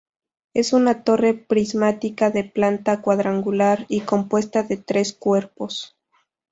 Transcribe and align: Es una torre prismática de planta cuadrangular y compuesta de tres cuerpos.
Es 0.55 0.73
una 0.73 1.03
torre 1.03 1.35
prismática 1.35 2.31
de 2.31 2.43
planta 2.43 3.03
cuadrangular 3.03 3.85
y 3.87 3.99
compuesta 4.01 4.63
de 4.63 4.77
tres 4.77 5.13
cuerpos. 5.13 5.95